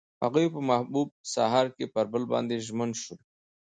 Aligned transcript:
هغوی 0.23 0.47
په 0.53 0.59
محبوب 0.69 1.07
سهار 1.33 1.67
کې 1.75 1.85
پر 1.93 2.05
بل 2.11 2.23
باندې 2.31 2.63
ژمن 2.67 2.89
شول. 3.01 3.19